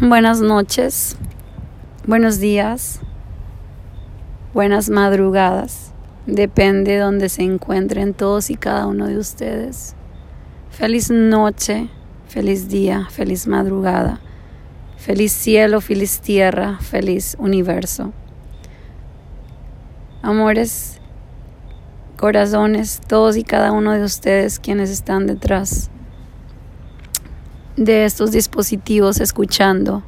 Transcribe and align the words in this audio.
Buenas 0.00 0.40
noches, 0.40 1.16
buenos 2.06 2.40
días, 2.40 3.00
buenas 4.54 4.88
madrugadas. 4.88 5.92
Depende 6.26 6.92
de 6.92 6.98
donde 6.98 7.28
se 7.28 7.42
encuentren 7.42 8.14
todos 8.14 8.50
y 8.50 8.56
cada 8.56 8.86
uno 8.86 9.06
de 9.06 9.18
ustedes. 9.18 9.94
Feliz 10.70 11.10
noche, 11.10 11.88
feliz 12.26 12.68
día, 12.68 13.06
feliz 13.10 13.46
madrugada, 13.46 14.20
feliz 14.96 15.32
cielo, 15.32 15.80
feliz 15.80 16.20
tierra, 16.20 16.78
feliz 16.80 17.36
universo. 17.38 18.12
Amores, 20.22 21.00
corazones, 22.16 23.00
todos 23.06 23.36
y 23.36 23.44
cada 23.44 23.72
uno 23.72 23.92
de 23.92 24.02
ustedes 24.02 24.58
quienes 24.58 24.90
están 24.90 25.26
detrás 25.26 25.91
de 27.76 28.04
estos 28.04 28.32
dispositivos 28.32 29.20
escuchando. 29.20 30.02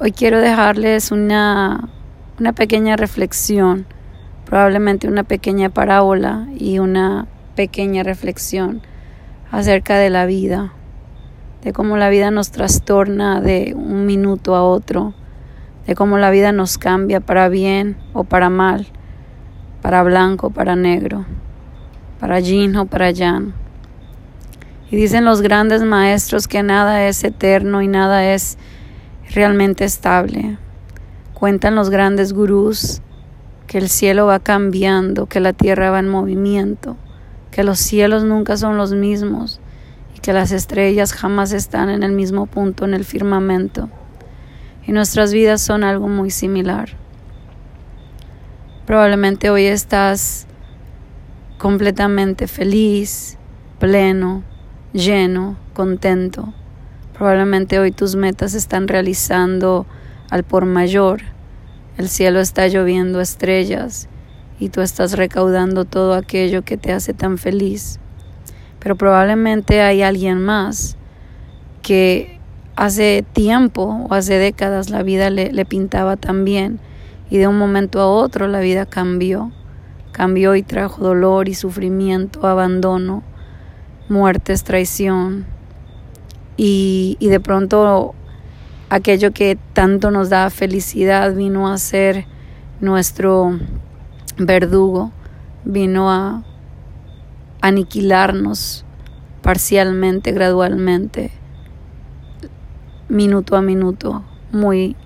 Hoy 0.00 0.12
quiero 0.12 0.40
dejarles 0.40 1.12
una, 1.12 1.88
una 2.40 2.52
pequeña 2.52 2.96
reflexión, 2.96 3.86
probablemente 4.44 5.06
una 5.06 5.22
pequeña 5.22 5.68
parábola 5.68 6.48
y 6.58 6.80
una 6.80 7.26
pequeña 7.54 8.02
reflexión 8.02 8.82
acerca 9.52 9.96
de 9.98 10.10
la 10.10 10.26
vida, 10.26 10.72
de 11.62 11.72
cómo 11.72 11.96
la 11.96 12.10
vida 12.10 12.32
nos 12.32 12.50
trastorna 12.50 13.40
de 13.40 13.72
un 13.76 14.04
minuto 14.04 14.56
a 14.56 14.64
otro, 14.64 15.14
de 15.86 15.94
cómo 15.94 16.18
la 16.18 16.30
vida 16.30 16.50
nos 16.50 16.76
cambia 16.76 17.20
para 17.20 17.48
bien 17.48 17.96
o 18.14 18.24
para 18.24 18.50
mal, 18.50 18.88
para 19.80 20.02
blanco 20.02 20.50
para 20.50 20.74
negro, 20.74 21.24
para 22.18 22.40
yin 22.40 22.74
o 22.76 22.86
para 22.86 23.12
yang. 23.12 23.63
Y 24.90 24.96
dicen 24.96 25.24
los 25.24 25.42
grandes 25.42 25.82
maestros 25.82 26.46
que 26.46 26.62
nada 26.62 27.06
es 27.08 27.24
eterno 27.24 27.82
y 27.82 27.88
nada 27.88 28.32
es 28.32 28.58
realmente 29.34 29.84
estable. 29.84 30.58
Cuentan 31.32 31.74
los 31.74 31.90
grandes 31.90 32.32
gurús 32.32 33.00
que 33.66 33.78
el 33.78 33.88
cielo 33.88 34.26
va 34.26 34.38
cambiando, 34.38 35.26
que 35.26 35.40
la 35.40 35.52
tierra 35.52 35.90
va 35.90 35.98
en 35.98 36.08
movimiento, 36.08 36.96
que 37.50 37.64
los 37.64 37.78
cielos 37.78 38.24
nunca 38.24 38.56
son 38.56 38.76
los 38.76 38.92
mismos 38.92 39.60
y 40.14 40.20
que 40.20 40.32
las 40.32 40.52
estrellas 40.52 41.12
jamás 41.12 41.52
están 41.52 41.88
en 41.90 42.02
el 42.02 42.12
mismo 42.12 42.46
punto 42.46 42.84
en 42.84 42.94
el 42.94 43.04
firmamento. 43.04 43.88
Y 44.86 44.92
nuestras 44.92 45.32
vidas 45.32 45.62
son 45.62 45.82
algo 45.82 46.08
muy 46.08 46.30
similar. 46.30 46.90
Probablemente 48.86 49.48
hoy 49.48 49.64
estás 49.64 50.46
completamente 51.56 52.46
feliz, 52.46 53.38
pleno, 53.78 54.44
lleno, 54.94 55.56
contento. 55.74 56.54
Probablemente 57.12 57.78
hoy 57.78 57.90
tus 57.90 58.16
metas 58.16 58.54
están 58.54 58.88
realizando 58.88 59.86
al 60.30 60.44
por 60.44 60.64
mayor. 60.64 61.20
El 61.98 62.08
cielo 62.08 62.40
está 62.40 62.68
lloviendo 62.68 63.20
estrellas 63.20 64.08
y 64.58 64.68
tú 64.68 64.80
estás 64.80 65.16
recaudando 65.16 65.84
todo 65.84 66.14
aquello 66.14 66.62
que 66.62 66.76
te 66.76 66.92
hace 66.92 67.12
tan 67.12 67.38
feliz. 67.38 67.98
Pero 68.78 68.96
probablemente 68.96 69.82
hay 69.82 70.02
alguien 70.02 70.40
más 70.40 70.96
que 71.82 72.38
hace 72.76 73.24
tiempo 73.32 74.06
o 74.08 74.14
hace 74.14 74.38
décadas 74.38 74.90
la 74.90 75.02
vida 75.02 75.28
le, 75.28 75.52
le 75.52 75.64
pintaba 75.64 76.16
tan 76.16 76.44
bien 76.44 76.78
y 77.30 77.38
de 77.38 77.48
un 77.48 77.58
momento 77.58 78.00
a 78.00 78.06
otro 78.06 78.46
la 78.46 78.60
vida 78.60 78.86
cambió. 78.86 79.50
Cambió 80.12 80.54
y 80.54 80.62
trajo 80.62 81.02
dolor 81.02 81.48
y 81.48 81.54
sufrimiento, 81.54 82.46
abandono 82.46 83.24
muertes, 84.08 84.64
traición 84.64 85.46
y, 86.56 87.16
y 87.20 87.28
de 87.28 87.40
pronto 87.40 88.14
aquello 88.88 89.32
que 89.32 89.58
tanto 89.72 90.10
nos 90.10 90.30
da 90.30 90.50
felicidad 90.50 91.34
vino 91.34 91.68
a 91.68 91.78
ser 91.78 92.26
nuestro 92.80 93.58
verdugo, 94.36 95.12
vino 95.64 96.10
a 96.10 96.44
aniquilarnos 97.60 98.84
parcialmente, 99.42 100.32
gradualmente, 100.32 101.30
minuto 103.08 103.56
a 103.56 103.62
minuto, 103.62 104.24
muy, 104.52 104.96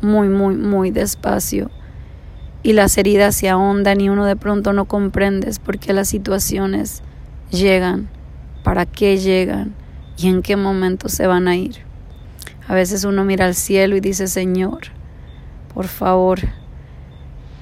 muy, 0.00 0.28
muy, 0.28 0.56
muy 0.56 0.90
despacio. 0.90 1.70
Y 2.62 2.72
las 2.72 2.96
heridas 2.96 3.34
se 3.34 3.48
ahondan 3.50 4.00
y 4.00 4.08
uno 4.08 4.24
de 4.24 4.36
pronto 4.36 4.72
no 4.72 4.86
comprendes 4.86 5.58
por 5.58 5.78
qué 5.78 5.92
las 5.92 6.08
situaciones 6.08 7.02
llegan 7.50 8.08
para 8.64 8.86
qué 8.86 9.18
llegan 9.18 9.74
y 10.16 10.26
en 10.28 10.42
qué 10.42 10.56
momento 10.56 11.08
se 11.08 11.28
van 11.28 11.46
a 11.46 11.54
ir. 11.54 11.76
A 12.66 12.74
veces 12.74 13.04
uno 13.04 13.24
mira 13.24 13.44
al 13.46 13.54
cielo 13.54 13.94
y 13.94 14.00
dice, 14.00 14.26
Señor, 14.26 14.80
por 15.72 15.86
favor, 15.86 16.40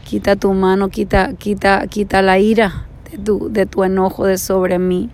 quita 0.05 0.37
tu 0.37 0.55
mano, 0.55 0.89
quita, 0.89 1.35
quita, 1.35 1.87
quita 1.89 2.23
la 2.23 2.39
ira 2.39 2.87
de 3.11 3.19
tu, 3.19 3.53
de 3.53 3.67
tu 3.67 3.85
enojo 3.85 4.27
de 4.27 4.39
sobre 4.39 4.79
mí. 4.79 5.11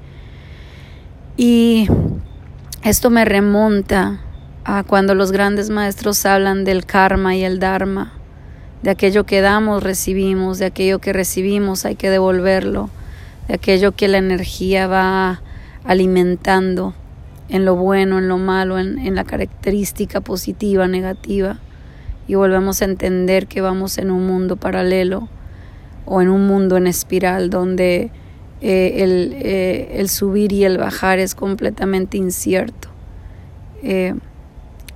Y 1.36 1.88
esto 2.82 3.08
me 3.08 3.24
remonta 3.24 4.20
a 4.64 4.84
cuando 4.84 5.14
los 5.14 5.32
grandes 5.32 5.70
maestros 5.70 6.26
hablan 6.26 6.64
del 6.64 6.84
karma 6.84 7.34
y 7.34 7.44
el 7.44 7.58
dharma, 7.58 8.12
de 8.82 8.90
aquello 8.90 9.24
que 9.24 9.40
damos, 9.40 9.82
recibimos, 9.82 10.58
de 10.58 10.66
aquello 10.66 10.98
que 10.98 11.14
recibimos 11.14 11.86
hay 11.86 11.96
que 11.96 12.10
devolverlo, 12.10 12.90
de 13.48 13.54
aquello 13.54 13.92
que 13.92 14.08
la 14.08 14.18
energía 14.18 14.86
va 14.86 15.40
alimentando 15.84 16.94
en 17.48 17.64
lo 17.64 17.76
bueno, 17.76 18.18
en 18.18 18.28
lo 18.28 18.38
malo, 18.38 18.78
en, 18.78 19.14
la 19.14 19.24
característica 19.24 20.20
positiva, 20.20 20.86
negativa, 20.86 21.58
y 22.26 22.34
volvemos 22.34 22.82
a 22.82 22.84
entender 22.84 23.46
que 23.46 23.60
vamos 23.60 23.96
en 23.98 24.10
un 24.10 24.26
mundo 24.26 24.56
paralelo 24.56 25.28
o 26.04 26.20
en 26.20 26.28
un 26.28 26.46
mundo 26.46 26.76
en 26.76 26.86
espiral 26.86 27.48
donde 27.48 28.10
eh, 28.60 29.02
el, 29.02 29.32
eh, 29.34 29.92
el, 29.94 30.08
subir 30.08 30.52
y 30.52 30.64
el 30.64 30.76
bajar 30.76 31.18
es 31.18 31.34
completamente 31.34 32.18
incierto. 32.18 32.88
Eh, 33.82 34.14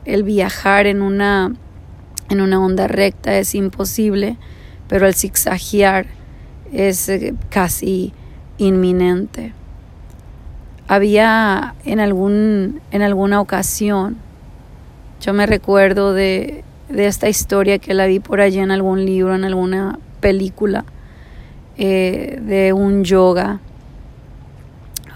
el 0.05 0.25
viajar 0.25 0.87
en 0.87 1.01
una, 1.01 1.55
en 2.29 2.41
una 2.41 2.63
onda 2.63 2.87
recta 2.87 3.39
es 3.39 3.55
imposible, 3.55 4.37
pero 4.89 5.07
el 5.07 5.15
zigzaguear 5.15 6.07
es 6.71 7.11
casi 7.49 8.13
inminente. 8.59 9.55
Había 10.93 11.75
en, 11.87 12.01
algún, 12.01 12.83
en 12.91 13.01
alguna 13.01 13.41
ocasión, 13.41 14.19
yo 15.23 15.33
me 15.33 15.47
recuerdo 15.47 16.13
de, 16.13 16.65
de 16.91 17.07
esta 17.07 17.31
historia 17.31 17.79
que 17.79 17.95
la 17.95 18.07
vi 18.07 18.21
por 18.21 18.43
allí 18.43 18.59
en 18.59 18.71
algún 18.71 19.07
libro, 19.07 19.35
en 19.35 19.45
alguna 19.45 19.99
película, 20.21 20.85
eh, 21.79 22.39
de 22.43 22.75
un 22.75 23.05
yoga, 23.05 23.61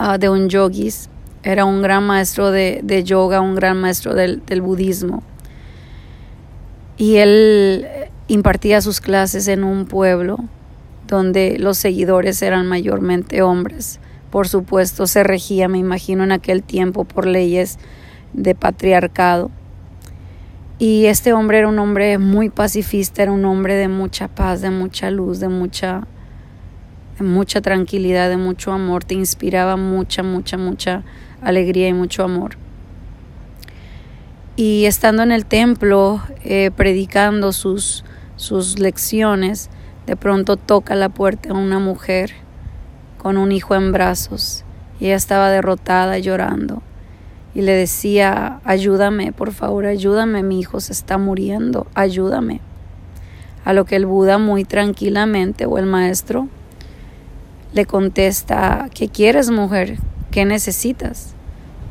uh, 0.01 0.17
de 0.17 0.31
un 0.31 0.49
yogis. 0.49 1.11
Era 1.43 1.67
un 1.67 1.83
gran 1.83 2.05
maestro 2.05 2.51
de, 2.51 2.81
de 2.83 3.05
yoga, 3.05 3.43
un 3.43 3.55
gran 3.55 3.79
maestro 3.79 4.15
del, 4.15 4.43
del 4.47 4.63
budismo. 4.63 5.23
Y 6.97 7.17
él 7.17 7.87
impartía 8.29 8.81
sus 8.81 9.03
clases 9.03 9.47
en 9.47 9.63
un 9.63 9.85
pueblo 9.85 10.39
donde 11.07 11.59
los 11.59 11.77
seguidores 11.77 12.41
eran 12.41 12.67
mayormente 12.67 13.43
hombres 13.43 14.01
por 14.31 14.49
supuesto, 14.49 15.07
se 15.07 15.23
regía, 15.23 15.69
me 15.69 15.79
imagino, 15.79 16.25
en 16.25 16.33
aquel 16.33 16.63
tiempo 16.63 17.05
por 17.05 17.27
leyes 17.27 17.79
de 18.33 18.55
patriarcado. 18.55 19.51
Y 20.79 21.07
este 21.07 21.33
hombre 21.33 21.59
era 21.59 21.69
un 21.69 21.79
hombre 21.79 22.19
muy 22.19 22.51
pacifista, 22.51 23.23
era 23.23 23.33
un 23.33 23.45
hombre 23.45 23.75
de 23.75 23.89
mucha 23.89 24.29
paz, 24.29 24.61
de 24.61 24.71
mucha 24.71 25.11
luz, 25.11 25.41
de 25.41 25.49
mucha, 25.49 26.07
de 27.19 27.25
mucha 27.25 27.63
tranquilidad, 27.63 28.29
de 28.29 28.37
mucho 28.37 28.73
amor. 28.73 29.05
Te 29.05 29.15
inspiraba 29.15 29.77
mucha, 29.77 30.23
mucha, 30.23 30.59
mucha 30.59 31.03
alegría 31.41 31.89
y 31.89 31.95
mucho 31.95 32.25
amor. 32.25 32.59
Y 34.57 34.85
estando 34.85 35.23
en 35.23 35.33
el 35.33 35.47
templo, 35.47 36.23
eh, 36.45 36.71
predicando 36.77 37.53
sus, 37.53 38.05
sus 38.37 38.79
lecciones, 38.79 39.71
de 40.07 40.17
pronto 40.17 40.57
toca 40.57 40.95
la 40.95 41.09
puerta 41.09 41.53
una 41.53 41.79
mujer 41.79 42.33
con 43.27 43.39
un 43.39 43.51
hijo 43.51 43.75
en 43.75 43.91
brazos 43.91 44.65
y 45.01 45.07
ella 45.07 45.17
estaba 45.17 45.51
derrotada 45.51 46.17
llorando 46.17 46.85
y 47.57 47.63
le 47.63 47.73
decía, 47.73 48.61
ayúdame, 48.63 49.33
por 49.33 49.51
favor, 49.51 49.87
ayúdame, 49.87 50.45
mi 50.45 50.61
hijo 50.61 50.79
se 50.79 50.93
está 50.93 51.19
muriendo, 51.19 51.89
ayúdame. 51.97 52.61
A 53.65 53.73
lo 53.73 53.85
que 53.85 53.97
el 53.97 54.07
Buda 54.07 54.39
muy 54.39 54.63
tranquilamente 54.63 55.67
o 55.67 55.77
el 55.77 55.87
maestro 55.87 56.47
le 57.75 57.85
contesta, 57.85 58.91
¿qué 58.95 59.09
quieres 59.09 59.51
mujer? 59.51 59.99
¿Qué 60.31 60.45
necesitas? 60.45 61.35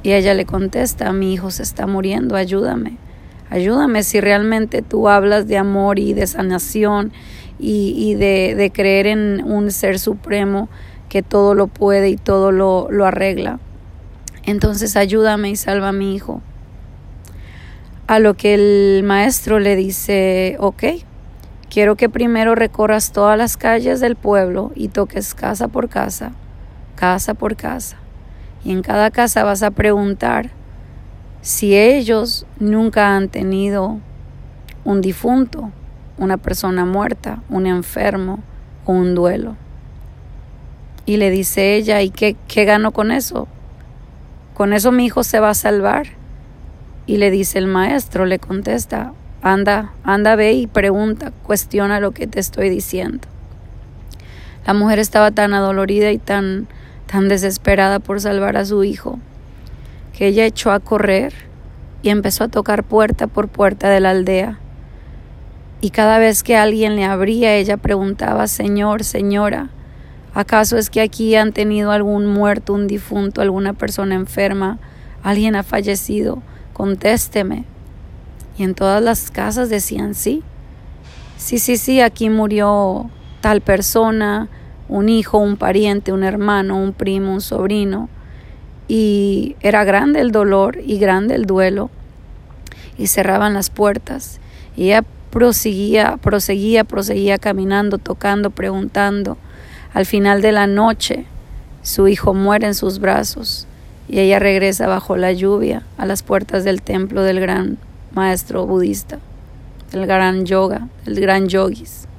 Y 0.04 0.14
ella 0.14 0.36
le 0.36 0.46
contesta, 0.46 1.12
mi 1.12 1.34
hijo 1.34 1.52
se 1.52 1.64
está 1.64 1.86
muriendo, 1.86 2.38
ayúdame. 2.38 2.96
Ayúdame 3.50 4.04
si 4.04 4.22
realmente 4.22 4.82
tú 4.82 5.10
hablas 5.10 5.50
de 5.50 5.58
amor 5.58 6.00
y 6.00 6.14
de 6.14 6.28
sanación 6.28 7.12
y, 7.60 7.94
y 7.98 8.16
de, 8.16 8.56
de 8.56 8.72
creer 8.72 9.08
en 9.08 9.44
un 9.44 9.72
ser 9.72 10.00
supremo 10.00 10.70
que 11.16 11.24
todo 11.24 11.54
lo 11.54 11.68
puede 11.68 12.10
y 12.10 12.18
todo 12.18 12.52
lo, 12.52 12.90
arregla. 13.06 13.60
Entonces 14.44 14.98
ayúdame 14.98 15.50
y 15.50 15.56
salva 15.56 15.88
a 15.88 15.94
mi 15.94 16.14
hijo. 16.14 16.42
A 18.06 18.20
lo 18.20 18.34
que 18.34 18.54
el 18.54 19.04
maestro 19.04 19.60
le 19.60 19.78
dice, 19.78 20.58
ok, 20.60 20.84
quiero 21.70 21.96
que 21.96 22.10
primero 22.10 22.54
recorras 22.54 23.14
todas 23.14 23.38
las 23.38 23.56
calles 23.56 24.02
del 24.02 24.18
pueblo 24.18 24.74
y 24.76 24.90
toques 24.90 25.34
casa 25.34 25.70
por 25.70 25.88
casa, 25.88 26.34
casa 26.98 27.34
por 27.34 27.56
casa. 27.56 27.96
Y 28.66 28.74
en 28.74 28.82
cada 28.82 29.10
casa 29.10 29.46
vas 29.46 29.64
a 29.64 29.72
preguntar 29.72 30.50
si 31.40 31.78
ellos 31.78 32.46
nunca 32.60 33.16
han 33.16 33.30
tenido 33.30 34.00
un 34.84 35.00
difunto, 35.00 35.72
una 36.18 36.36
persona 36.36 36.84
muerta, 36.84 37.42
un 37.48 37.68
enfermo 37.68 38.40
o 38.84 38.92
un 38.92 39.16
duelo. 39.16 39.56
Y 41.06 41.18
le 41.18 41.30
dice 41.30 41.76
ella, 41.76 42.02
¿y 42.02 42.10
qué, 42.10 42.36
qué 42.48 42.66
gano 42.66 42.92
con 42.92 43.12
eso? 43.12 43.48
¿Con 44.56 44.74
eso 44.74 44.92
mi 44.92 45.06
hijo 45.06 45.24
se 45.24 45.40
va 45.40 45.50
a 45.50 45.54
salvar? 45.54 46.08
Y 47.06 47.18
le 47.18 47.30
dice 47.30 47.60
el 47.60 47.68
maestro, 47.68 48.26
le 48.26 48.40
contesta, 48.40 49.14
anda, 49.42 49.94
anda, 50.04 50.36
ve 50.36 50.54
y 50.54 50.66
pregunta, 50.66 51.32
cuestiona 51.44 52.00
lo 52.00 52.12
que 52.12 52.26
te 52.26 52.40
estoy 52.40 52.70
diciendo. 52.70 53.28
La 54.66 54.74
mujer 54.74 54.98
estaba 54.98 55.30
tan 55.30 55.54
adolorida 55.54 56.12
y 56.12 56.18
tan, 56.18 56.68
tan 57.06 57.28
desesperada 57.28 58.00
por 58.00 58.20
salvar 58.20 58.58
a 58.58 58.66
su 58.66 58.84
hijo, 58.84 59.20
que 60.18 60.26
ella 60.28 60.46
echó 60.46 60.72
a 60.72 60.80
correr 60.80 61.34
y 62.02 62.10
empezó 62.10 62.46
a 62.46 62.48
tocar 62.48 62.84
puerta 62.84 63.28
por 63.28 63.48
puerta 63.48 63.90
de 63.90 64.00
la 64.00 64.10
aldea. 64.10 64.58
Y 65.82 65.92
cada 65.92 66.18
vez 66.18 66.42
que 66.42 66.58
alguien 66.58 66.96
le 66.96 67.04
abría, 67.04 67.54
ella 67.56 67.78
preguntaba, 67.78 68.48
Señor, 68.48 69.04
Señora, 69.04 69.70
¿acaso 70.36 70.78
es 70.78 70.92
que 70.92 71.02
aquí 71.02 71.36
han 71.36 71.52
tenido 71.52 71.90
algún 71.90 72.28
muerto, 72.28 72.74
un 72.74 72.86
difunto, 72.86 73.42
alguna 73.42 73.74
persona 73.74 74.14
enferma? 74.14 74.78
¿Alguien 75.24 75.56
ha 75.56 75.64
fallecido? 75.64 76.44
contésteme. 76.76 77.64
Y 78.58 78.64
en 78.64 78.76
todas 78.76 79.02
las 79.02 79.32
casas 79.32 79.70
decían 79.70 80.14
sí. 80.14 80.44
Sí, 81.38 81.58
sí, 81.58 81.78
sí, 81.78 82.02
aquí 82.02 82.30
murió 82.30 83.10
tal 83.42 83.62
persona, 83.62 84.50
un 84.90 85.10
hijo, 85.10 85.38
un 85.38 85.56
pariente, 85.56 86.12
un 86.12 86.24
hermano, 86.24 86.78
un 86.78 86.92
primo, 86.94 87.34
un 87.34 87.42
sobrino. 87.42 88.10
Y 88.88 89.56
era 89.62 89.84
grande 89.86 90.20
el 90.20 90.32
dolor 90.32 90.78
y 90.86 91.00
grande 91.00 91.36
el 91.36 91.46
duelo. 91.46 91.90
Y 92.98 93.08
cerraban 93.08 93.54
las 93.54 93.70
puertas. 93.70 94.40
Y 94.76 94.88
ella 94.88 95.04
proseguía, 95.32 96.18
proseguía, 96.18 96.84
proseguía 96.84 97.38
caminando, 97.38 97.98
tocando, 97.98 98.50
preguntando. 98.52 99.38
Al 99.96 100.06
final 100.06 100.42
de 100.42 100.52
la 100.52 100.68
noche, 100.68 101.24
su 101.82 102.10
hijo 102.10 102.34
muere 102.34 102.68
en 102.68 102.76
sus 102.76 103.00
brazos 103.00 103.66
y 104.10 104.20
ella 104.20 104.40
regresa 104.40 104.88
bajo 104.88 105.16
la 105.16 105.32
lluvia 105.32 105.84
a 105.98 106.06
las 106.06 106.22
puertas 106.22 106.66
del 106.66 106.82
templo 106.82 107.24
del 107.24 107.40
gran 107.40 107.78
maestro 108.12 108.66
budista, 108.66 109.20
del 109.94 110.06
gran 110.06 110.46
yoga, 110.46 110.90
del 111.06 111.22
gran 111.22 111.48
yogis. 111.48 112.10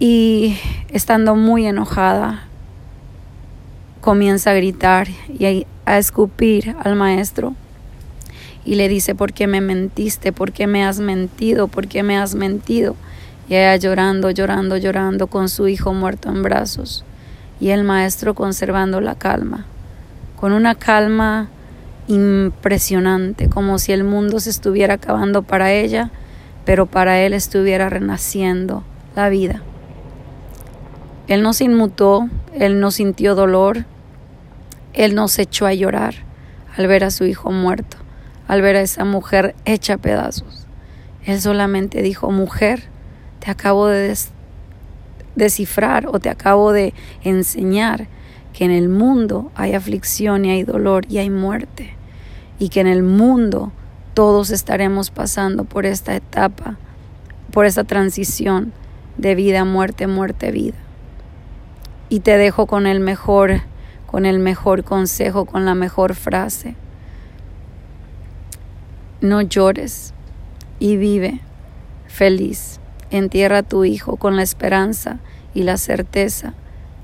Y 0.00 0.58
estando 0.88 1.36
muy 1.36 1.64
enojada, 1.64 2.42
comienza 4.00 4.50
a 4.50 4.54
gritar 4.54 5.06
y 5.28 5.64
a 5.84 5.98
escupir 5.98 6.74
al 6.82 6.96
maestro 6.96 7.54
y 8.64 8.74
le 8.74 8.88
dice, 8.88 9.14
¿por 9.14 9.32
qué 9.32 9.46
me 9.46 9.60
mentiste? 9.60 10.32
¿Por 10.32 10.50
qué 10.50 10.66
me 10.66 10.84
has 10.84 10.98
mentido? 10.98 11.68
¿Por 11.68 11.86
qué 11.86 12.02
me 12.02 12.18
has 12.18 12.34
mentido? 12.34 12.96
Y 13.48 13.54
ella 13.54 13.76
llorando, 13.76 14.30
llorando, 14.30 14.76
llorando 14.76 15.28
con 15.28 15.48
su 15.48 15.68
hijo 15.68 15.94
muerto 15.94 16.28
en 16.28 16.42
brazos 16.42 17.04
y 17.60 17.70
el 17.70 17.84
maestro 17.84 18.34
conservando 18.34 19.00
la 19.00 19.14
calma, 19.14 19.66
con 20.36 20.52
una 20.52 20.74
calma 20.74 21.48
impresionante, 22.08 23.48
como 23.48 23.78
si 23.78 23.92
el 23.92 24.04
mundo 24.04 24.40
se 24.40 24.50
estuviera 24.50 24.94
acabando 24.94 25.42
para 25.42 25.72
ella, 25.72 26.10
pero 26.64 26.86
para 26.86 27.20
él 27.20 27.32
estuviera 27.32 27.88
renaciendo 27.88 28.84
la 29.14 29.28
vida. 29.28 29.62
Él 31.28 31.42
no 31.42 31.52
se 31.52 31.64
inmutó, 31.64 32.28
él 32.52 32.80
no 32.80 32.90
sintió 32.90 33.34
dolor, 33.34 33.84
él 34.92 35.14
no 35.14 35.28
se 35.28 35.42
echó 35.42 35.66
a 35.66 35.74
llorar 35.74 36.14
al 36.76 36.86
ver 36.86 37.04
a 37.04 37.10
su 37.10 37.24
hijo 37.24 37.50
muerto, 37.50 37.96
al 38.46 38.62
ver 38.62 38.76
a 38.76 38.80
esa 38.80 39.04
mujer 39.04 39.54
hecha 39.64 39.96
pedazos. 39.96 40.66
Él 41.24 41.40
solamente 41.40 42.02
dijo, 42.02 42.30
mujer, 42.30 42.84
te 43.46 43.52
acabo 43.52 43.86
de 43.86 44.12
descifrar 45.36 46.08
o 46.08 46.18
te 46.18 46.30
acabo 46.30 46.72
de 46.72 46.94
enseñar 47.22 48.08
que 48.52 48.64
en 48.64 48.72
el 48.72 48.88
mundo 48.88 49.52
hay 49.54 49.74
aflicción 49.74 50.44
y 50.44 50.50
hay 50.50 50.64
dolor 50.64 51.04
y 51.08 51.18
hay 51.18 51.30
muerte 51.30 51.94
y 52.58 52.70
que 52.70 52.80
en 52.80 52.88
el 52.88 53.04
mundo 53.04 53.70
todos 54.14 54.50
estaremos 54.50 55.12
pasando 55.12 55.62
por 55.62 55.86
esta 55.86 56.16
etapa, 56.16 56.76
por 57.52 57.66
esta 57.66 57.84
transición 57.84 58.72
de 59.16 59.36
vida, 59.36 59.64
muerte, 59.64 60.08
muerte, 60.08 60.50
vida. 60.50 60.78
Y 62.08 62.20
te 62.20 62.38
dejo 62.38 62.66
con 62.66 62.88
el 62.88 62.98
mejor, 62.98 63.60
con 64.08 64.26
el 64.26 64.40
mejor 64.40 64.82
consejo, 64.82 65.44
con 65.44 65.64
la 65.64 65.76
mejor 65.76 66.16
frase. 66.16 66.74
No 69.20 69.40
llores 69.40 70.14
y 70.80 70.96
vive 70.96 71.38
feliz. 72.08 72.80
Entierra 73.10 73.58
a 73.58 73.62
tu 73.62 73.84
hijo 73.84 74.16
con 74.16 74.36
la 74.36 74.42
esperanza 74.42 75.18
y 75.54 75.62
la 75.62 75.76
certeza 75.76 76.54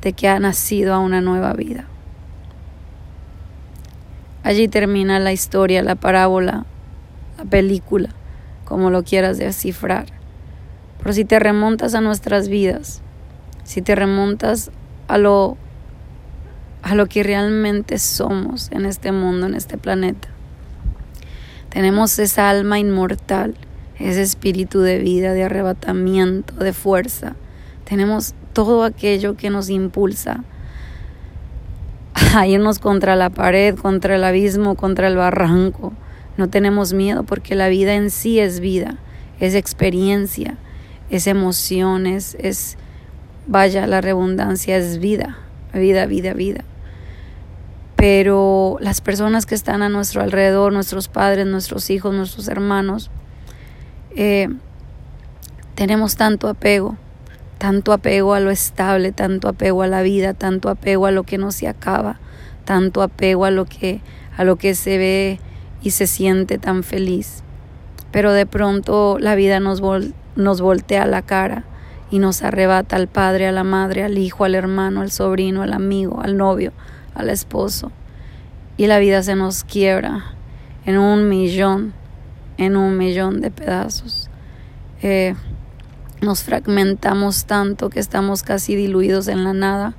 de 0.01 0.13
que 0.13 0.29
ha 0.29 0.39
nacido 0.39 0.95
a 0.95 0.99
una 0.99 1.21
nueva 1.21 1.53
vida. 1.53 1.87
Allí 4.43 4.67
termina 4.67 5.21
la 5.21 5.33
historia, 5.33 5.83
la 5.83 5.95
parábola, 5.95 6.67
la 7.39 7.45
película, 7.45 8.09
como 8.65 8.91
lo 8.91 9.05
quieras 9.05 9.39
descifrar. 9.39 10.07
Pero 10.99 11.13
si 11.13 11.25
te 11.25 11.39
remontas 11.39 11.95
a 11.95 12.01
nuestras 12.01 12.49
vidas, 12.49 13.03
si 13.63 13.83
te 13.83 13.95
remontas 13.95 14.71
a 15.09 15.19
lo 15.19 15.57
a 16.83 16.97
lo 16.97 17.07
que 17.07 17.23
realmente 17.23 17.99
somos 17.99 18.71
en 18.73 18.87
este 18.87 19.13
mundo, 19.13 19.47
en 19.47 19.55
este 19.55 19.79
planeta. 19.79 20.29
Tenemos 21.69 22.19
esa 22.19 22.51
alma 22.51 22.81
inmortal 22.81 23.55
ese 24.03 24.23
espíritu 24.23 24.81
de 24.81 24.99
vida, 24.99 25.33
de 25.33 25.45
arrebatamiento, 25.45 26.55
de 26.55 26.73
fuerza. 26.73 27.37
Tenemos 27.85 28.35
todo 28.53 28.85
aquello 28.85 29.37
que 29.37 29.51
nos 29.51 29.71
impulsa 29.71 30.45
a 32.35 32.47
irnos 32.47 32.79
contra 32.79 33.17
la 33.17 33.31
pared, 33.31 33.77
contra 33.77 34.17
el 34.17 34.25
abismo, 34.25 34.75
contra 34.75 35.09
el 35.09 35.17
barranco. 35.17 35.93
No 36.37 36.49
tenemos 36.49 36.93
miedo 36.93 37.25
porque 37.25 37.55
la 37.55 37.69
vida 37.69 37.95
en 37.95 38.11
sí 38.11 38.41
es 38.41 38.61
vida, 38.61 38.97
es 39.41 39.55
experiencia, 39.55 40.57
es 41.11 41.27
emociones, 41.27 42.37
es, 42.41 42.79
vaya, 43.47 43.87
la 43.87 44.01
redundancia 44.01 44.77
es 44.77 44.99
vida, 44.99 45.39
vida, 45.75 46.07
vida, 46.07 46.33
vida. 46.33 46.65
Pero 47.97 48.79
las 48.81 49.01
personas 49.01 49.47
que 49.47 49.55
están 49.55 49.83
a 49.83 49.89
nuestro 49.89 50.23
alrededor, 50.23 50.73
nuestros 50.73 51.09
padres, 51.09 51.47
nuestros 51.47 51.91
hijos, 51.91 52.15
nuestros 52.15 52.49
hermanos, 52.49 53.11
eh, 54.17 54.49
tenemos 55.75 56.17
tanto 56.17 56.49
apego, 56.49 56.97
tanto 57.59 57.93
apego 57.93 58.35
a 58.35 58.41
lo 58.41 58.51
estable, 58.51 59.13
tanto 59.13 59.49
apego 59.49 59.83
a 59.83 59.87
la 59.87 60.03
vida, 60.03 60.35
tanto 60.35 60.69
apego 60.69 61.07
a 61.07 61.11
lo 61.11 61.23
que 61.23 61.39
no 61.39 61.53
se 61.53 61.69
acaba, 61.69 62.19
tanto 62.65 63.03
apego 63.03 63.45
a 63.45 63.51
lo 63.51 63.65
que, 63.65 64.01
a 64.37 64.45
lo 64.45 64.57
que 64.57 64.75
se 64.75 64.99
ve 64.99 65.41
y 65.83 65.91
se 65.91 66.07
siente 66.07 66.59
tan 66.59 66.83
feliz. 66.83 67.43
Pero 68.11 68.33
de 68.33 68.47
pronto 68.47 69.19
la 69.19 69.35
vida 69.35 69.61
nos, 69.61 69.81
nos 70.37 70.61
voltea 70.61 71.07
la 71.07 71.23
cara 71.23 71.65
y 72.11 72.19
nos 72.19 72.43
arrebata 72.43 72.97
al 72.97 73.09
padre, 73.09 73.47
a 73.47 73.53
la 73.53 73.65
madre, 73.65 74.05
al 74.05 74.19
hijo, 74.19 74.45
al 74.45 74.55
hermano, 74.55 75.01
al 75.01 75.11
sobrino, 75.11 75.63
al 75.63 75.73
amigo, 75.73 76.21
al 76.21 76.37
novio, 76.37 76.73
al 77.15 77.31
esposo. 77.31 77.91
Y 78.77 78.87
la 78.87 78.99
vida 78.99 79.23
se 79.23 79.35
nos 79.35 79.65
quiebra 79.65 80.35
en 80.85 80.99
un 80.99 81.29
millón 81.29 81.95
en 82.59 82.77
un 82.77 82.97
millón 82.97 83.41
de 83.41 83.51
pedazos. 83.51 84.29
Eh, 85.03 85.35
nos 86.21 86.45
fragmentamos 86.45 87.47
tanto 87.47 87.91
que 87.91 87.99
estamos 87.99 88.43
casi 88.43 88.77
diluidos 88.77 89.29
en 89.29 89.45
la 89.45 89.53
nada 89.53 89.95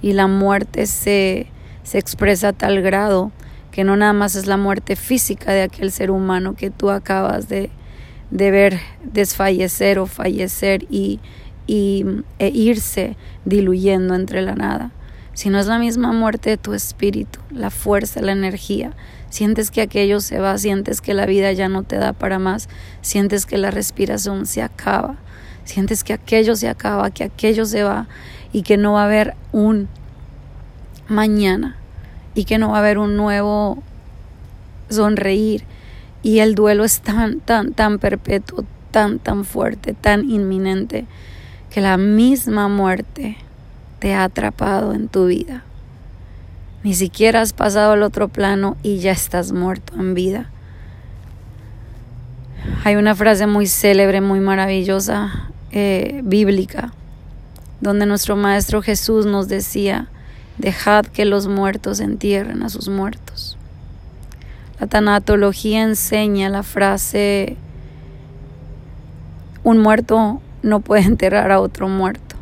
y 0.00 0.12
la 0.12 0.26
muerte 0.26 0.86
se, 0.86 1.48
se 1.82 1.98
expresa 1.98 2.48
a 2.48 2.52
tal 2.52 2.80
grado 2.80 3.32
que 3.72 3.82
no 3.82 3.96
nada 3.96 4.12
más 4.12 4.36
es 4.36 4.46
la 4.46 4.56
muerte 4.56 4.94
física 4.94 5.52
de 5.52 5.62
aquel 5.62 5.90
ser 5.90 6.12
humano 6.12 6.54
que 6.54 6.70
tú 6.70 6.90
acabas 6.90 7.48
de, 7.48 7.70
de 8.30 8.50
ver 8.52 8.78
desfallecer 9.02 9.98
o 9.98 10.06
fallecer 10.06 10.86
y, 10.88 11.18
y 11.66 12.04
e 12.38 12.48
irse 12.50 13.16
diluyendo 13.44 14.14
entre 14.14 14.42
la 14.42 14.54
nada, 14.54 14.92
sino 15.32 15.58
es 15.58 15.66
la 15.66 15.80
misma 15.80 16.12
muerte 16.12 16.50
de 16.50 16.56
tu 16.56 16.72
espíritu, 16.72 17.40
la 17.50 17.70
fuerza, 17.70 18.22
la 18.22 18.30
energía, 18.30 18.92
sientes 19.34 19.72
que 19.72 19.82
aquello 19.82 20.20
se 20.20 20.38
va, 20.38 20.56
sientes 20.58 21.00
que 21.00 21.12
la 21.12 21.26
vida 21.26 21.50
ya 21.50 21.68
no 21.68 21.82
te 21.82 21.96
da 21.96 22.12
para 22.12 22.38
más, 22.38 22.68
sientes 23.02 23.46
que 23.46 23.58
la 23.58 23.72
respiración 23.72 24.46
se 24.46 24.62
acaba, 24.62 25.16
sientes 25.64 26.04
que 26.04 26.12
aquello 26.12 26.54
se 26.54 26.68
acaba, 26.68 27.10
que 27.10 27.24
aquello 27.24 27.66
se 27.66 27.82
va 27.82 28.06
y 28.52 28.62
que 28.62 28.76
no 28.76 28.92
va 28.92 29.02
a 29.02 29.06
haber 29.06 29.34
un 29.50 29.88
mañana 31.08 31.74
y 32.36 32.44
que 32.44 32.58
no 32.58 32.68
va 32.68 32.76
a 32.76 32.78
haber 32.78 32.98
un 32.98 33.16
nuevo 33.16 33.82
sonreír 34.88 35.64
Y 36.22 36.38
el 36.38 36.54
duelo 36.54 36.84
es 36.84 37.00
tan, 37.00 37.40
tan, 37.40 37.74
tan 37.74 37.98
perpetuo, 37.98 38.64
tan, 38.92 39.18
tan 39.18 39.44
fuerte, 39.44 39.94
tan 39.94 40.30
inminente, 40.30 41.06
que 41.72 41.80
la 41.80 41.96
misma 41.96 42.68
muerte 42.68 43.36
te 43.98 44.14
ha 44.14 44.22
atrapado 44.22 44.94
en 44.94 45.08
tu 45.08 45.26
vida. 45.26 45.64
Ni 46.84 46.92
siquiera 46.92 47.40
has 47.40 47.54
pasado 47.54 47.94
al 47.94 48.02
otro 48.02 48.28
plano 48.28 48.76
y 48.82 48.98
ya 48.98 49.10
estás 49.10 49.52
muerto 49.52 49.94
en 49.94 50.12
vida. 50.12 50.50
Hay 52.84 52.96
una 52.96 53.14
frase 53.14 53.46
muy 53.46 53.66
célebre, 53.66 54.20
muy 54.20 54.40
maravillosa, 54.40 55.48
eh, 55.72 56.20
bíblica, 56.24 56.92
donde 57.80 58.04
nuestro 58.04 58.36
Maestro 58.36 58.82
Jesús 58.82 59.24
nos 59.24 59.48
decía, 59.48 60.08
dejad 60.58 61.06
que 61.06 61.24
los 61.24 61.48
muertos 61.48 62.00
entierren 62.00 62.62
a 62.62 62.68
sus 62.68 62.90
muertos. 62.90 63.56
La 64.78 64.86
tanatología 64.86 65.82
enseña 65.82 66.50
la 66.50 66.62
frase, 66.62 67.56
un 69.62 69.78
muerto 69.78 70.42
no 70.62 70.80
puede 70.80 71.04
enterrar 71.04 71.50
a 71.50 71.60
otro 71.60 71.88
muerto. 71.88 72.36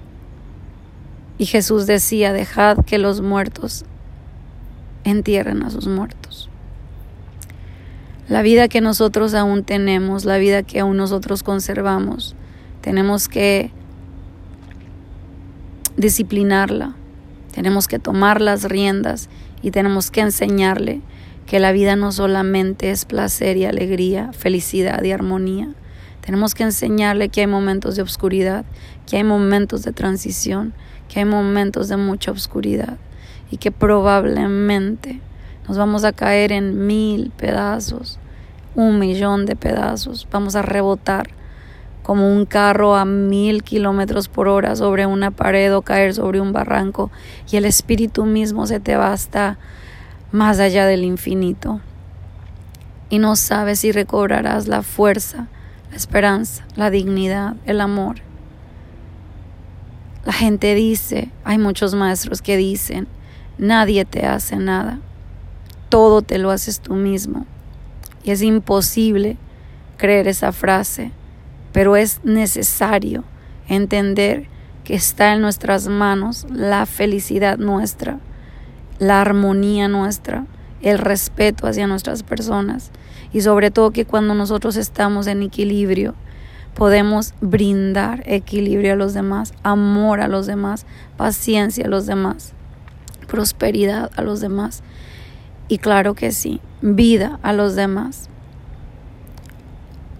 Y 1.38 1.46
Jesús 1.46 1.87
decía, 1.87 2.32
dejad 2.32 2.78
que 2.84 2.99
los 2.99 3.20
muertos 3.20 3.84
entierren 5.04 5.62
a 5.62 5.71
sus 5.71 5.87
muertos. 5.87 6.49
La 8.28 8.42
vida 8.42 8.68
que 8.68 8.80
nosotros 8.80 9.35
aún 9.35 9.64
tenemos, 9.64 10.25
la 10.25 10.38
vida 10.38 10.62
que 10.62 10.80
aún 10.80 10.97
nosotros 10.97 11.42
conservamos, 11.42 12.35
tenemos 12.80 13.28
que 13.28 13.71
disciplinarla, 15.97 16.94
tenemos 17.52 17.88
que 17.88 17.99
tomar 17.99 18.40
las 18.40 18.64
riendas 18.64 19.28
y 19.61 19.71
tenemos 19.71 20.11
que 20.11 20.21
enseñarle 20.23 21.00
que 21.47 21.61
la 21.61 21.73
vida 21.73 21.97
no 21.97 22.12
solamente 22.12 22.90
es 22.90 23.04
placer 23.04 23.56
y 23.56 23.64
alegría, 23.64 24.32
felicidad 24.32 25.02
y 25.02 25.11
armonía. 25.11 25.75
Tenemos 26.23 26.54
que 26.54 26.62
enseñarle 26.62 27.28
que 27.28 27.42
hay 27.42 27.49
momentos 27.49 27.97
de 27.97 28.02
oscuridad, 28.02 28.64
que 29.06 29.16
hay 29.16 29.25
momentos 29.25 29.82
de 29.82 29.92
transición, 29.92 30.73
que 31.09 31.18
hay 31.18 31.25
momentos 31.25 31.88
de 31.88 31.97
mucha 31.97 32.30
oscuridad 32.30 32.99
y 33.52 33.59
que 33.59 33.71
probablemente 33.71 35.21
nos 35.68 35.76
vamos 35.76 36.04
a 36.04 36.12
caer 36.12 36.52
en 36.52 36.87
mil 36.87 37.30
pedazos, 37.37 38.18
un 38.75 38.99
millón 38.99 39.44
de 39.44 39.56
pedazos, 39.56 40.26
vamos 40.32 40.56
a 40.56 40.62
rebotar 40.62 41.28
como 42.02 42.35
un 42.35 42.47
carro 42.47 42.97
a 42.97 43.04
mil 43.04 43.62
kilómetros 43.62 44.28
por 44.28 44.49
hora 44.49 44.75
sobre 44.75 45.04
una 45.04 45.30
pared 45.30 45.76
o 45.76 45.82
caer 45.82 46.14
sobre 46.14 46.40
un 46.40 46.54
barranco 46.54 47.11
y 47.50 47.56
el 47.59 47.66
espíritu 47.66 48.25
mismo 48.25 48.66
se 48.66 48.80
te 48.80 48.97
va 48.97 49.12
hasta 49.12 49.59
más 50.32 50.59
allá 50.59 50.87
del 50.87 51.04
infinito. 51.04 51.82
Y 53.11 53.18
no 53.18 53.37
sabes 53.37 53.80
si 53.80 53.92
recobrarás 53.92 54.66
la 54.66 54.80
fuerza, 54.80 55.49
la 55.90 55.97
esperanza, 55.97 56.64
la 56.75 56.88
dignidad, 56.88 57.56
el 57.66 57.82
amor. 57.82 58.16
La 60.25 60.32
gente 60.32 60.75
dice, 60.75 61.30
hay 61.44 61.59
muchos 61.59 61.94
maestros 61.94 62.40
que 62.40 62.56
dicen, 62.56 63.06
nadie 63.59 64.04
te 64.04 64.26
hace 64.26 64.56
nada, 64.56 64.99
todo 65.88 66.23
te 66.23 66.38
lo 66.38 66.50
haces 66.50 66.80
tú 66.80 66.94
mismo. 66.94 67.47
Y 68.25 68.30
es 68.30 68.42
imposible 68.42 69.37
creer 69.97 70.28
esa 70.28 70.52
frase, 70.52 71.12
pero 71.73 71.97
es 71.97 72.21
necesario 72.25 73.25
entender 73.68 74.47
que 74.85 74.94
está 74.94 75.32
en 75.32 75.40
nuestras 75.40 75.88
manos 75.88 76.47
la 76.50 76.87
felicidad 76.87 77.59
nuestra 77.59 78.18
la 79.02 79.21
armonía 79.21 79.88
nuestra, 79.88 80.47
el 80.80 80.97
respeto 80.99 81.66
hacia 81.66 81.88
nuestras 81.88 82.23
personas 82.23 82.92
y 83.32 83.40
sobre 83.40 83.73
todo 83.73 83.90
que 83.90 84.04
cuando 84.04 84.32
nosotros 84.32 84.76
estamos 84.76 85.26
en 85.26 85.42
equilibrio 85.42 86.14
podemos 86.75 87.35
brindar 87.40 88.23
equilibrio 88.25 88.92
a 88.92 88.97
los 88.97 89.12
demás, 89.12 89.54
amor 89.64 90.21
a 90.21 90.28
los 90.28 90.47
demás, 90.47 90.87
paciencia 91.16 91.87
a 91.87 91.88
los 91.88 92.06
demás, 92.06 92.52
prosperidad 93.33 94.11
a 94.15 94.21
los 94.21 94.43
demás 94.43 94.83
y 95.67 95.79
claro 95.79 96.12
que 96.12 96.33
sí, 96.33 96.61
vida 96.83 97.39
a 97.43 97.55
los 97.55 97.75
demás. 97.75 98.29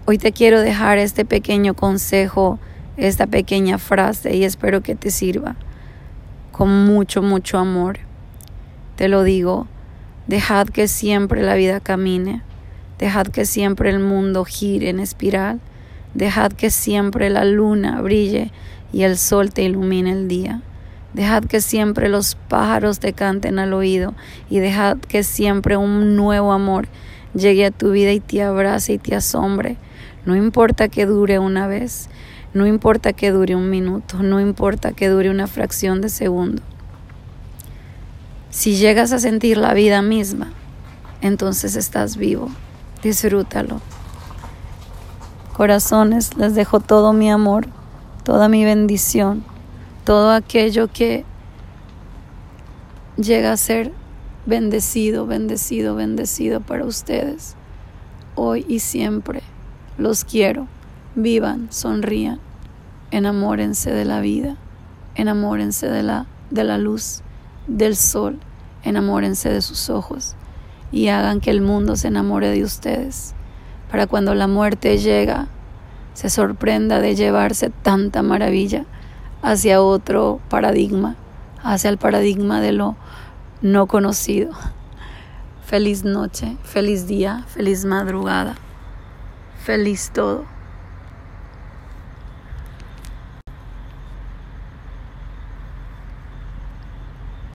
Hoy 0.07 0.17
te 0.17 0.31
quiero 0.31 0.61
dejar 0.61 0.97
este 0.97 1.23
pequeño 1.23 1.75
consejo, 1.75 2.57
esta 2.97 3.27
pequeña 3.27 3.77
frase 3.77 4.35
y 4.35 4.45
espero 4.45 4.81
que 4.81 4.95
te 4.95 5.11
sirva 5.11 5.55
con 6.51 6.87
mucho, 6.87 7.21
mucho 7.21 7.59
amor. 7.59 7.99
Te 8.95 9.07
lo 9.07 9.21
digo, 9.21 9.67
dejad 10.25 10.65
que 10.65 10.87
siempre 10.87 11.43
la 11.43 11.53
vida 11.53 11.79
camine, 11.81 12.41
dejad 12.97 13.27
que 13.27 13.45
siempre 13.45 13.91
el 13.91 13.99
mundo 13.99 14.43
gire 14.43 14.89
en 14.89 14.99
espiral, 14.99 15.59
dejad 16.15 16.51
que 16.51 16.71
siempre 16.71 17.29
la 17.29 17.45
luna 17.45 18.01
brille 18.01 18.51
y 18.91 19.03
el 19.03 19.19
sol 19.19 19.53
te 19.53 19.61
ilumine 19.61 20.13
el 20.13 20.27
día. 20.27 20.63
Dejad 21.13 21.43
que 21.43 21.61
siempre 21.61 22.09
los 22.09 22.35
pájaros 22.35 22.99
te 22.99 23.13
canten 23.13 23.59
al 23.59 23.73
oído 23.73 24.15
y 24.49 24.59
dejad 24.59 24.97
que 24.97 25.23
siempre 25.23 25.77
un 25.77 26.15
nuevo 26.15 26.51
amor 26.51 26.87
llegue 27.35 27.65
a 27.65 27.71
tu 27.71 27.91
vida 27.91 28.11
y 28.11 28.19
te 28.19 28.41
abrace 28.41 28.93
y 28.93 28.97
te 28.97 29.15
asombre. 29.15 29.77
No 30.25 30.35
importa 30.35 30.87
que 30.87 31.05
dure 31.05 31.37
una 31.37 31.67
vez, 31.67 32.09
no 32.53 32.65
importa 32.65 33.13
que 33.13 33.31
dure 33.31 33.55
un 33.55 33.69
minuto, 33.69 34.23
no 34.23 34.39
importa 34.39 34.93
que 34.93 35.07
dure 35.07 35.29
una 35.29 35.47
fracción 35.47 36.01
de 36.01 36.09
segundo. 36.09 36.63
Si 38.49 38.75
llegas 38.75 39.11
a 39.11 39.19
sentir 39.19 39.57
la 39.57 39.73
vida 39.73 40.01
misma, 40.01 40.51
entonces 41.21 41.75
estás 41.75 42.17
vivo. 42.17 42.49
Disfrútalo. 43.03 43.81
Corazones, 45.53 46.35
les 46.37 46.55
dejo 46.55 46.79
todo 46.79 47.13
mi 47.13 47.29
amor, 47.29 47.67
toda 48.23 48.49
mi 48.49 48.63
bendición, 48.63 49.43
todo 50.03 50.31
aquello 50.31 50.87
que 50.91 51.25
llega 53.17 53.51
a 53.51 53.57
ser 53.57 53.91
bendecido, 54.45 55.25
bendecido, 55.25 55.95
bendecido 55.95 56.61
para 56.61 56.85
ustedes, 56.85 57.55
hoy 58.35 58.65
y 58.67 58.79
siempre. 58.79 59.41
Los 59.97 60.25
quiero. 60.25 60.67
Vivan, 61.15 61.67
sonrían, 61.71 62.39
enamórense 63.11 63.91
de 63.91 64.03
la 64.03 64.19
vida, 64.19 64.57
enamórense 65.13 65.87
de 65.87 66.01
la, 66.01 66.25
de 66.49 66.63
la 66.63 66.79
luz 66.79 67.21
del 67.67 67.95
sol, 67.95 68.39
enamórense 68.81 69.49
de 69.49 69.61
sus 69.61 69.91
ojos 69.91 70.35
y 70.91 71.09
hagan 71.09 71.39
que 71.39 71.51
el 71.51 71.61
mundo 71.61 71.95
se 71.97 72.07
enamore 72.07 72.49
de 72.49 72.63
ustedes, 72.63 73.35
para 73.91 74.07
cuando 74.07 74.33
la 74.33 74.47
muerte 74.47 74.97
llega, 74.97 75.49
se 76.15 76.31
sorprenda 76.31 76.99
de 76.99 77.15
llevarse 77.15 77.69
tanta 77.69 78.23
maravilla 78.23 78.85
hacia 79.43 79.81
otro 79.81 80.39
paradigma, 80.49 81.15
hacia 81.61 81.91
el 81.91 81.97
paradigma 81.97 82.61
de 82.61 82.71
lo 82.71 82.95
no 83.61 83.85
conocido. 83.87 84.53
Feliz 85.65 86.03
noche, 86.03 86.57
feliz 86.63 87.07
día, 87.07 87.45
feliz 87.47 87.85
madrugada, 87.85 88.55
feliz 89.63 90.11
todo. 90.13 90.45